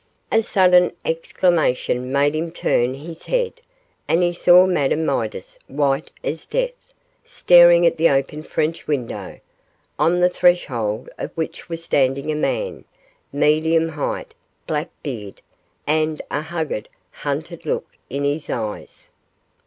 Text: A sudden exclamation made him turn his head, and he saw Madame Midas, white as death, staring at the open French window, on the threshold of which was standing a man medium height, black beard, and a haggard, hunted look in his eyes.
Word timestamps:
A 0.31 0.41
sudden 0.41 0.93
exclamation 1.05 2.11
made 2.11 2.33
him 2.35 2.49
turn 2.49 2.95
his 2.95 3.21
head, 3.25 3.61
and 4.07 4.23
he 4.23 4.33
saw 4.33 4.65
Madame 4.65 5.05
Midas, 5.05 5.59
white 5.67 6.09
as 6.23 6.47
death, 6.47 6.91
staring 7.23 7.85
at 7.85 7.97
the 7.97 8.09
open 8.09 8.41
French 8.41 8.87
window, 8.87 9.39
on 9.99 10.19
the 10.19 10.27
threshold 10.27 11.07
of 11.19 11.29
which 11.37 11.69
was 11.69 11.83
standing 11.83 12.31
a 12.31 12.35
man 12.35 12.83
medium 13.31 13.89
height, 13.89 14.33
black 14.65 14.89
beard, 15.03 15.39
and 15.85 16.19
a 16.31 16.41
haggard, 16.41 16.89
hunted 17.11 17.67
look 17.67 17.85
in 18.09 18.23
his 18.23 18.49
eyes. 18.49 19.11